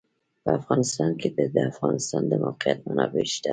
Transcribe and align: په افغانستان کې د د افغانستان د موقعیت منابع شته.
په 0.43 0.49
افغانستان 0.59 1.11
کې 1.19 1.29
د 1.37 1.39
د 1.55 1.57
افغانستان 1.71 2.21
د 2.27 2.33
موقعیت 2.43 2.79
منابع 2.87 3.25
شته. 3.33 3.49